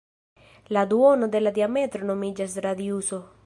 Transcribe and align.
La 0.75 0.83
duono 0.93 1.29
de 1.35 1.41
la 1.45 1.53
diametro 1.59 2.11
nomiĝas 2.11 2.57
radiuso. 2.69 3.25